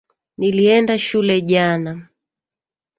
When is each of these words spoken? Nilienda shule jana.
Nilienda 0.37 0.97
shule 0.97 1.39
jana. 1.49 2.09